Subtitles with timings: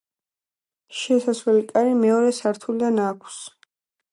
[1.01, 3.37] შესასვლელი კარი მეორე სართულიდან აქვს.